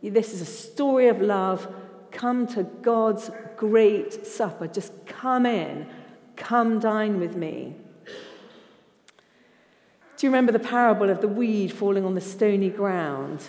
this 0.00 0.32
is 0.32 0.40
a 0.40 0.46
story 0.46 1.08
of 1.08 1.20
love. 1.20 1.72
Come 2.12 2.46
to 2.48 2.62
God's 2.62 3.30
great 3.56 4.26
supper. 4.26 4.68
Just 4.68 5.06
come 5.06 5.44
in. 5.44 5.88
Come 6.36 6.78
dine 6.78 7.18
with 7.18 7.36
me. 7.36 7.74
Do 10.16 10.26
you 10.26 10.30
remember 10.30 10.52
the 10.52 10.60
parable 10.60 11.10
of 11.10 11.20
the 11.20 11.28
weed 11.28 11.72
falling 11.72 12.04
on 12.04 12.14
the 12.14 12.20
stony 12.20 12.70
ground? 12.70 13.42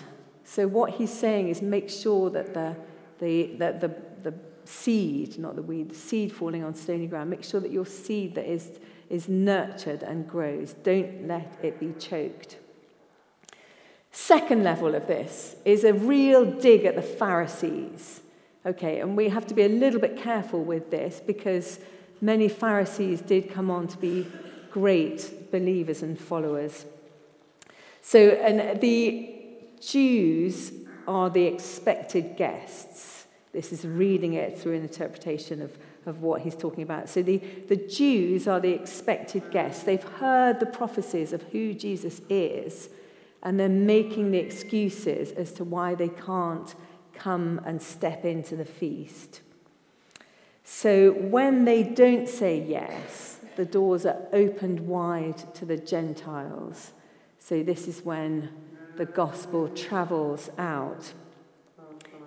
So, 0.53 0.67
what 0.67 0.91
he's 0.91 1.11
saying 1.11 1.47
is 1.49 1.63
make 1.63 1.89
sure 1.89 2.29
that 2.29 2.53
the, 2.53 2.75
the, 3.17 3.55
the, 3.57 3.95
the 4.21 4.35
seed, 4.65 5.39
not 5.39 5.55
the 5.55 5.63
weed, 5.63 5.89
the 5.89 5.95
seed 5.95 6.31
falling 6.31 6.63
on 6.63 6.75
stony 6.75 7.07
ground, 7.07 7.31
make 7.31 7.43
sure 7.43 7.59
that 7.59 7.71
your 7.71 7.87
seed 7.87 8.35
that 8.35 8.45
is, 8.45 8.69
is 9.09 9.27
nurtured 9.27 10.03
and 10.03 10.29
grows. 10.29 10.73
Don't 10.83 11.27
let 11.27 11.57
it 11.63 11.79
be 11.79 11.91
choked. 11.93 12.57
Second 14.11 14.63
level 14.63 14.93
of 14.93 15.07
this 15.07 15.55
is 15.65 15.83
a 15.83 15.91
real 15.91 16.45
dig 16.45 16.85
at 16.85 16.95
the 16.95 17.01
Pharisees. 17.01 18.21
Okay, 18.63 18.99
and 18.99 19.17
we 19.17 19.29
have 19.29 19.47
to 19.47 19.55
be 19.55 19.63
a 19.63 19.69
little 19.69 19.99
bit 19.99 20.17
careful 20.17 20.63
with 20.63 20.91
this 20.91 21.19
because 21.19 21.79
many 22.21 22.47
Pharisees 22.47 23.21
did 23.21 23.49
come 23.49 23.71
on 23.71 23.87
to 23.87 23.97
be 23.97 24.27
great 24.69 25.51
believers 25.51 26.03
and 26.03 26.19
followers. 26.19 26.85
So, 28.03 28.19
and 28.19 28.79
the 28.79 29.32
Jews 29.85 30.71
are 31.07 31.29
the 31.29 31.45
expected 31.45 32.37
guests. 32.37 33.25
This 33.51 33.71
is 33.71 33.85
reading 33.85 34.33
it 34.33 34.57
through 34.57 34.75
an 34.75 34.83
interpretation 34.83 35.61
of, 35.61 35.77
of 36.05 36.21
what 36.21 36.41
he's 36.41 36.55
talking 36.55 36.83
about. 36.83 37.09
So, 37.09 37.21
the, 37.21 37.37
the 37.37 37.75
Jews 37.75 38.47
are 38.47 38.59
the 38.59 38.71
expected 38.71 39.51
guests. 39.51 39.83
They've 39.83 40.03
heard 40.03 40.59
the 40.59 40.65
prophecies 40.65 41.33
of 41.33 41.43
who 41.51 41.73
Jesus 41.73 42.21
is 42.29 42.89
and 43.43 43.59
they're 43.59 43.69
making 43.69 44.31
the 44.31 44.39
excuses 44.39 45.31
as 45.33 45.51
to 45.51 45.63
why 45.65 45.93
they 45.93 46.09
can't 46.09 46.73
come 47.13 47.61
and 47.65 47.81
step 47.81 48.25
into 48.25 48.55
the 48.55 48.65
feast. 48.65 49.41
So 50.63 51.11
when 51.11 51.65
they 51.65 51.83
don't 51.83 52.27
say 52.27 52.59
yes, 52.59 53.39
the 53.57 53.65
doors 53.65 54.05
are 54.05 54.17
opened 54.31 54.79
wide 54.79 55.53
to 55.55 55.65
the 55.65 55.77
Gentiles. 55.77 56.93
So 57.37 57.61
this 57.61 57.87
is 57.87 58.03
when 58.03 58.49
the 58.97 59.05
gospel 59.05 59.67
travels 59.69 60.49
out. 60.57 61.13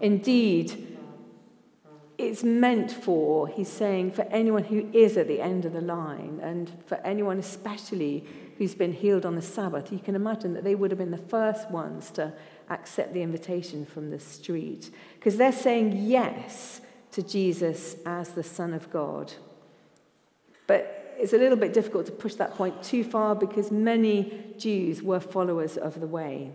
Indeed, 0.01 0.99
it's 2.19 2.43
meant 2.43 2.91
for, 2.91 3.47
he's 3.49 3.69
saying, 3.69 4.13
for 4.13 4.23
anyone 4.31 4.65
who 4.65 4.89
is 4.93 5.17
at 5.17 5.29
the 5.29 5.41
end 5.41 5.65
of 5.65 5.73
the 5.73 5.81
line, 5.81 6.41
and 6.43 6.73
for 6.87 6.97
anyone 7.05 7.39
especially 7.39 8.25
who's 8.59 8.75
been 8.75 8.93
healed 8.93 9.27
on 9.27 9.35
the 9.35 9.43
Sabbath, 9.43 9.93
you 9.93 9.99
can 9.99 10.15
imagine 10.15 10.55
that 10.55 10.65
they 10.65 10.75
would 10.75 10.91
have 10.91 10.99
been 10.99 11.11
the 11.11 11.19
first 11.19 11.71
ones 11.71 12.11
to 12.13 12.33
accept 12.71 13.13
the 13.13 13.23
invitation 13.23 13.85
from 13.85 14.11
the 14.11 14.19
street. 14.19 14.91
Because 15.15 15.37
they're 15.37 15.53
saying 15.53 15.97
yes 16.07 16.81
to 17.13 17.23
Jesus 17.23 17.97
as 18.07 18.31
the 18.31 18.43
Son 18.43 18.73
of 18.73 18.91
God. 18.91 19.33
But 20.67 20.96
it's 21.19 21.33
a 21.33 21.39
little 21.39 21.57
bit 21.57 21.73
difficult 21.73 22.07
to 22.07 22.13
push 22.13 22.35
that 22.35 22.55
point 22.55 22.83
too 22.83 23.05
far 23.05 23.35
because 23.35 23.71
many 23.71 24.55
Jews 24.59 25.03
were 25.03 25.21
followers 25.21 25.77
of 25.77 26.01
the 26.01 26.07
way. 26.07 26.53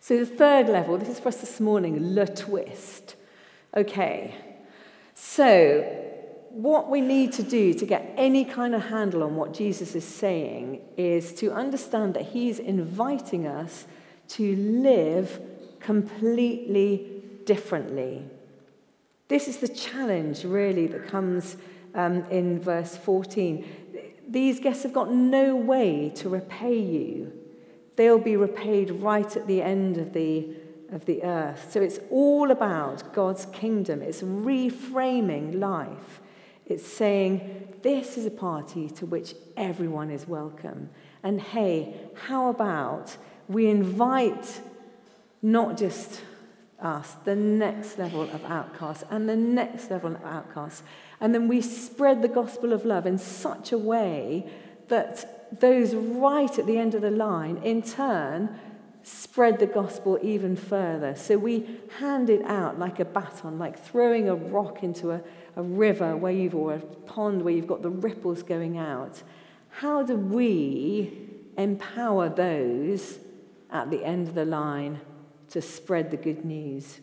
So, 0.00 0.18
the 0.18 0.26
third 0.26 0.68
level, 0.68 0.98
this 0.98 1.08
is 1.08 1.20
for 1.20 1.28
us 1.28 1.40
this 1.40 1.60
morning, 1.60 2.14
le 2.14 2.26
twist. 2.26 3.16
Okay, 3.76 4.34
so 5.14 6.02
what 6.50 6.90
we 6.90 7.00
need 7.00 7.32
to 7.32 7.42
do 7.42 7.72
to 7.72 7.86
get 7.86 8.12
any 8.16 8.44
kind 8.44 8.74
of 8.74 8.82
handle 8.86 9.22
on 9.22 9.36
what 9.36 9.54
Jesus 9.54 9.94
is 9.94 10.04
saying 10.04 10.82
is 10.98 11.32
to 11.34 11.50
understand 11.52 12.14
that 12.14 12.26
he's 12.26 12.58
inviting 12.58 13.46
us 13.46 13.86
to 14.28 14.54
live 14.56 15.40
completely 15.80 17.22
differently. 17.46 18.22
This 19.28 19.48
is 19.48 19.58
the 19.58 19.68
challenge, 19.68 20.44
really, 20.44 20.86
that 20.88 21.08
comes 21.08 21.56
um, 21.94 22.24
in 22.30 22.60
verse 22.60 22.96
14. 22.96 23.64
These 24.28 24.60
guests 24.60 24.82
have 24.82 24.92
got 24.92 25.12
no 25.12 25.54
way 25.54 26.10
to 26.16 26.28
repay 26.28 26.78
you. 26.78 27.32
They'll 27.96 28.18
be 28.18 28.36
repaid 28.36 28.90
right 28.90 29.36
at 29.36 29.46
the 29.46 29.62
end 29.62 29.98
of 29.98 30.12
the, 30.12 30.48
of 30.90 31.04
the 31.04 31.22
earth. 31.22 31.70
So 31.70 31.82
it's 31.82 32.00
all 32.10 32.50
about 32.50 33.12
God's 33.12 33.46
kingdom, 33.46 34.02
it's 34.02 34.22
reframing 34.22 35.58
life. 35.58 36.20
It's 36.64 36.86
saying, 36.86 37.74
this 37.82 38.16
is 38.16 38.24
a 38.24 38.30
party 38.30 38.88
to 38.90 39.04
which 39.04 39.34
everyone 39.56 40.10
is 40.10 40.26
welcome. 40.26 40.88
And 41.22 41.40
hey, 41.40 41.94
how 42.14 42.48
about 42.48 43.16
we 43.48 43.66
invite 43.66 44.60
not 45.42 45.76
just 45.76 46.22
us, 46.84 47.16
the 47.24 47.36
next 47.36 47.98
level 47.98 48.22
of 48.22 48.44
outcasts 48.44 49.04
and 49.10 49.28
the 49.28 49.36
next 49.36 49.90
level 49.90 50.14
of 50.14 50.24
outcasts. 50.24 50.82
And 51.20 51.34
then 51.34 51.48
we 51.48 51.60
spread 51.60 52.22
the 52.22 52.28
gospel 52.28 52.72
of 52.72 52.84
love 52.84 53.06
in 53.06 53.18
such 53.18 53.72
a 53.72 53.78
way 53.78 54.46
that 54.88 55.60
those 55.60 55.94
right 55.94 56.58
at 56.58 56.66
the 56.66 56.78
end 56.78 56.94
of 56.94 57.02
the 57.02 57.10
line, 57.10 57.58
in 57.58 57.82
turn, 57.82 58.58
spread 59.02 59.58
the 59.58 59.66
gospel 59.66 60.18
even 60.22 60.56
further. 60.56 61.14
So 61.14 61.38
we 61.38 61.80
hand 61.98 62.30
it 62.30 62.42
out 62.44 62.78
like 62.78 63.00
a 63.00 63.04
baton, 63.04 63.58
like 63.58 63.78
throwing 63.78 64.28
a 64.28 64.34
rock 64.34 64.82
into 64.82 65.10
a, 65.10 65.20
a 65.56 65.62
river 65.62 66.16
where 66.16 66.32
you've, 66.32 66.54
or 66.54 66.74
a 66.74 66.78
pond 66.78 67.42
where 67.42 67.54
you've 67.54 67.66
got 67.66 67.82
the 67.82 67.90
ripples 67.90 68.42
going 68.42 68.78
out. 68.78 69.22
How 69.70 70.02
do 70.02 70.16
we 70.16 71.28
empower 71.56 72.28
those 72.28 73.18
at 73.70 73.90
the 73.90 74.04
end 74.04 74.28
of 74.28 74.34
the 74.34 74.44
line 74.44 75.00
to 75.52 75.62
spread 75.62 76.10
the 76.10 76.16
good 76.16 76.44
news? 76.44 77.00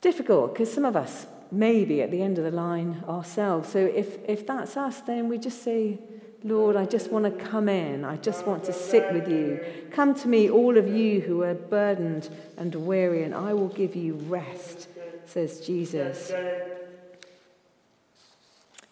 Difficult 0.00 0.52
because 0.52 0.72
some 0.72 0.84
of 0.84 0.96
us 0.96 1.26
may 1.50 1.84
be 1.84 2.02
at 2.02 2.10
the 2.10 2.20
end 2.20 2.38
of 2.38 2.44
the 2.44 2.50
line 2.50 3.02
ourselves. 3.08 3.68
So 3.70 3.78
if, 3.78 4.18
if 4.28 4.46
that's 4.46 4.76
us, 4.76 5.00
then 5.02 5.28
we 5.28 5.38
just 5.38 5.62
say, 5.62 5.98
Lord, 6.42 6.76
I 6.76 6.84
just 6.84 7.10
want 7.10 7.24
to 7.24 7.44
come 7.44 7.70
in. 7.70 8.04
I 8.04 8.16
just 8.16 8.46
want 8.46 8.64
to 8.64 8.72
sit 8.72 9.10
with 9.12 9.28
you. 9.28 9.64
Come 9.92 10.14
to 10.16 10.28
me, 10.28 10.50
all 10.50 10.76
of 10.76 10.88
you 10.88 11.20
who 11.20 11.42
are 11.42 11.54
burdened 11.54 12.28
and 12.58 12.74
weary, 12.74 13.22
and 13.22 13.34
I 13.34 13.54
will 13.54 13.68
give 13.68 13.96
you 13.96 14.14
rest, 14.14 14.88
says 15.24 15.60
Jesus. 15.60 16.32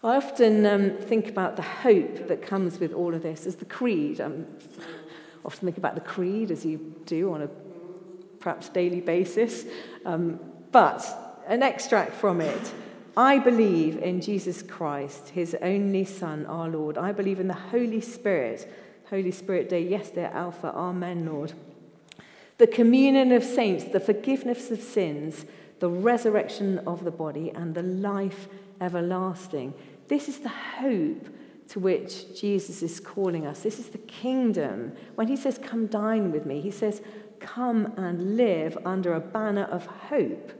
I 0.03 0.17
often 0.17 0.65
um, 0.65 0.91
think 0.97 1.29
about 1.29 1.55
the 1.55 1.61
hope 1.61 2.27
that 2.27 2.41
comes 2.41 2.79
with 2.79 2.91
all 2.91 3.13
of 3.13 3.21
this 3.21 3.45
as 3.45 3.57
the 3.57 3.65
creed. 3.65 4.19
Um, 4.19 4.47
often 5.45 5.67
think 5.67 5.77
about 5.77 5.95
the 5.95 6.01
creed 6.01 6.51
as 6.51 6.65
you 6.65 6.95
do 7.05 7.33
on 7.33 7.41
a 7.41 7.49
perhaps 8.39 8.69
daily 8.69 9.01
basis. 9.01 9.65
Um, 10.05 10.39
but 10.71 11.41
an 11.47 11.63
extract 11.63 12.13
from 12.13 12.41
it 12.41 12.73
I 13.15 13.37
believe 13.37 13.97
in 13.97 14.21
Jesus 14.21 14.63
Christ, 14.63 15.29
his 15.29 15.55
only 15.61 16.03
Son, 16.03 16.47
our 16.47 16.67
Lord. 16.67 16.97
I 16.97 17.11
believe 17.11 17.39
in 17.39 17.47
the 17.47 17.53
Holy 17.53 18.01
Spirit. 18.01 18.71
Holy 19.11 19.29
Spirit 19.29 19.69
Day, 19.69 19.83
yes, 19.83 20.09
they're 20.09 20.33
Alpha. 20.33 20.73
Amen, 20.73 21.27
Lord. 21.27 21.53
The 22.57 22.65
communion 22.65 23.31
of 23.31 23.43
saints, 23.43 23.83
the 23.83 23.99
forgiveness 23.99 24.71
of 24.71 24.81
sins, 24.81 25.45
the 25.79 25.89
resurrection 25.89 26.79
of 26.87 27.03
the 27.03 27.11
body, 27.11 27.51
and 27.51 27.75
the 27.75 27.83
life 27.83 28.47
everlasting. 28.81 29.75
This 30.07 30.27
is 30.27 30.39
the 30.39 30.49
hope 30.49 31.27
to 31.69 31.79
which 31.79 32.39
Jesus 32.39 32.81
is 32.83 32.99
calling 32.99 33.47
us. 33.47 33.61
This 33.61 33.79
is 33.79 33.89
the 33.89 33.97
kingdom. 33.97 34.93
When 35.15 35.27
he 35.27 35.35
says, 35.35 35.57
Come 35.57 35.87
dine 35.87 36.31
with 36.31 36.45
me, 36.45 36.61
he 36.61 36.71
says, 36.71 37.01
Come 37.39 37.93
and 37.97 38.37
live 38.37 38.77
under 38.85 39.13
a 39.13 39.19
banner 39.19 39.63
of 39.65 39.85
hope. 39.85 40.51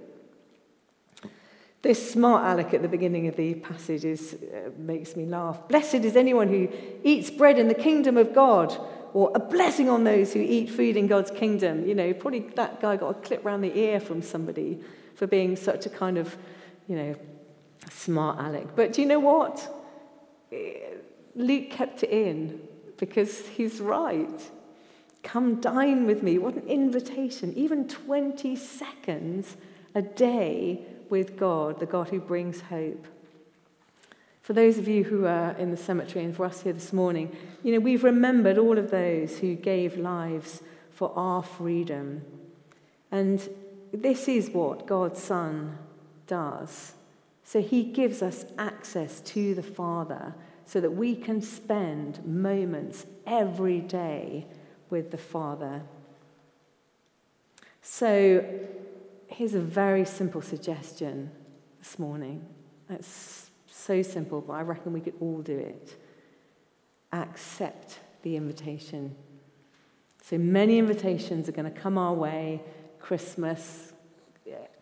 This 1.81 2.11
smart 2.11 2.45
aleck 2.45 2.73
at 2.73 2.81
the 2.81 2.87
beginning 2.87 3.27
of 3.27 3.35
the 3.35 3.55
passage 3.55 4.05
is, 4.05 4.35
uh, 4.35 4.69
makes 4.77 5.17
me 5.17 5.25
laugh. 5.25 5.67
Blessed 5.67 5.95
is 5.95 6.15
anyone 6.15 6.47
who 6.47 6.69
eats 7.03 7.29
bread 7.29 7.59
in 7.59 7.67
the 7.67 7.75
kingdom 7.75 8.15
of 8.15 8.33
God, 8.33 8.75
or 9.13 9.31
a 9.35 9.39
blessing 9.39 9.89
on 9.89 10.05
those 10.05 10.33
who 10.33 10.39
eat 10.39 10.69
food 10.69 10.95
in 10.95 11.07
God's 11.07 11.29
kingdom. 11.29 11.85
You 11.85 11.93
know, 11.93 12.13
probably 12.13 12.39
that 12.55 12.81
guy 12.81 12.95
got 12.95 13.09
a 13.09 13.13
clip 13.15 13.43
round 13.43 13.63
the 13.63 13.77
ear 13.77 13.99
from 13.99 14.21
somebody 14.21 14.79
for 15.15 15.27
being 15.27 15.57
such 15.57 15.85
a 15.85 15.89
kind 15.89 16.17
of, 16.17 16.37
you 16.87 16.95
know, 16.95 17.15
smart 17.91 18.39
aleck. 18.39 18.75
But 18.77 18.93
do 18.93 19.01
you 19.01 19.07
know 19.07 19.19
what? 19.19 19.82
Luke 21.35 21.69
kept 21.71 22.03
it 22.03 22.09
in 22.09 22.61
because 22.97 23.47
he's 23.47 23.79
right. 23.79 24.51
Come 25.23 25.61
dine 25.61 26.05
with 26.05 26.21
me. 26.21 26.37
What 26.37 26.55
an 26.55 26.67
invitation. 26.67 27.53
Even 27.55 27.87
20 27.87 28.55
seconds 28.55 29.55
a 29.95 30.01
day 30.01 30.81
with 31.09 31.37
God, 31.37 31.79
the 31.79 31.85
God 31.85 32.09
who 32.09 32.19
brings 32.19 32.61
hope. 32.61 33.07
For 34.41 34.53
those 34.53 34.77
of 34.77 34.89
you 34.89 35.05
who 35.05 35.25
are 35.25 35.51
in 35.51 35.71
the 35.71 35.77
cemetery 35.77 36.25
and 36.25 36.35
for 36.35 36.45
us 36.45 36.61
here 36.61 36.73
this 36.73 36.91
morning, 36.91 37.35
you 37.63 37.71
know, 37.71 37.79
we've 37.79 38.03
remembered 38.03 38.57
all 38.57 38.77
of 38.77 38.91
those 38.91 39.39
who 39.39 39.55
gave 39.55 39.97
lives 39.97 40.61
for 40.91 41.13
our 41.15 41.41
freedom. 41.41 42.21
And 43.09 43.47
this 43.93 44.27
is 44.27 44.49
what 44.49 44.85
God's 44.85 45.21
Son 45.23 45.77
does. 46.27 46.93
So 47.45 47.61
he 47.61 47.83
gives 47.83 48.21
us 48.21 48.45
access 48.57 49.21
to 49.21 49.55
the 49.55 49.63
Father 49.63 50.33
so 50.65 50.79
that 50.79 50.91
we 50.91 51.15
can 51.15 51.41
spend 51.41 52.25
moments 52.25 53.05
every 53.25 53.79
day 53.79 54.47
with 54.89 55.11
the 55.11 55.17
Father. 55.17 55.81
So 57.81 58.45
here's 59.27 59.53
a 59.53 59.59
very 59.59 60.05
simple 60.05 60.41
suggestion 60.41 61.31
this 61.79 61.99
morning. 61.99 62.45
It's 62.89 63.49
so 63.67 64.01
simple, 64.01 64.41
but 64.41 64.53
I 64.53 64.61
reckon 64.61 64.93
we 64.93 65.01
could 65.01 65.15
all 65.19 65.41
do 65.41 65.57
it. 65.57 65.95
Accept 67.11 67.99
the 68.21 68.35
invitation. 68.35 69.15
So 70.23 70.37
many 70.37 70.79
invitations 70.79 71.49
are 71.49 71.51
going 71.51 71.71
to 71.71 71.79
come 71.79 71.97
our 71.97 72.13
way. 72.13 72.61
Christmas, 72.99 73.91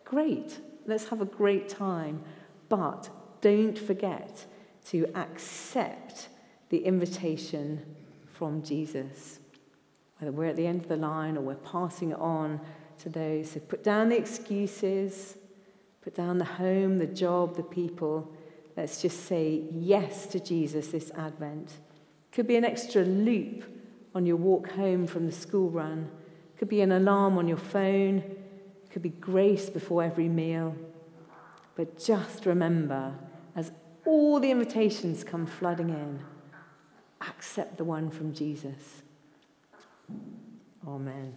great. 0.06 0.60
Let's 0.86 1.08
have 1.08 1.22
a 1.22 1.26
great 1.26 1.70
time. 1.70 2.22
But 2.70 3.10
don't 3.42 3.78
forget 3.78 4.46
to 4.90 5.06
accept 5.16 6.30
the 6.70 6.80
invitation 6.86 7.96
from 8.34 8.64
Jesus. 8.64 9.40
Whether 10.20 10.32
we're 10.32 10.46
at 10.46 10.56
the 10.56 10.68
end 10.68 10.82
of 10.82 10.88
the 10.88 10.96
line 10.96 11.38
or 11.38 11.42
we're 11.42 11.56
passing 11.56 12.12
it 12.12 12.20
on 12.20 12.62
to 13.00 13.10
those. 13.10 13.52
So 13.52 13.60
put 13.60 13.84
down 13.84 14.10
the 14.10 14.18
excuses, 14.18 15.38
put 16.02 16.16
down 16.16 16.38
the 16.38 16.46
home, 16.46 16.98
the 16.98 17.08
job, 17.08 17.56
the 17.56 17.64
people. 17.64 18.32
Let's 18.78 19.02
just 19.02 19.26
say 19.26 19.64
yes 19.72 20.28
to 20.28 20.40
Jesus 20.40 20.88
this 20.88 21.12
Advent. 21.12 21.72
Could 22.32 22.48
be 22.48 22.56
an 22.56 22.66
extra 22.66 23.04
loop 23.04 23.64
on 24.16 24.26
your 24.26 24.38
walk 24.38 24.72
home 24.72 25.08
from 25.08 25.26
the 25.26 25.32
school 25.32 25.70
run. 25.70 26.10
Could 26.58 26.70
be 26.70 26.82
an 26.82 26.92
alarm 26.92 27.38
on 27.38 27.48
your 27.48 27.58
phone. 27.58 28.24
Could 28.92 29.02
be 29.02 29.10
grace 29.10 29.70
before 29.70 30.04
every 30.04 30.30
meal. 30.30 30.76
But 31.76 31.98
just 31.98 32.46
remember, 32.46 33.14
all 34.06 34.40
the 34.40 34.52
invitations 34.52 35.24
come 35.24 35.46
flooding 35.46 35.90
in, 35.90 36.20
accept 37.22 37.78
the 37.78 37.84
one 37.84 38.10
from 38.10 38.34
Jesus. 38.34 39.04
Amen. 40.88 41.36